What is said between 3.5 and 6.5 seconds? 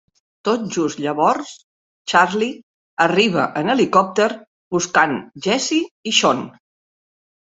en helicòpter buscant Jessie i Sean.